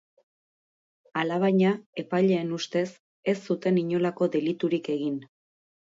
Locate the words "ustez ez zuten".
2.59-3.81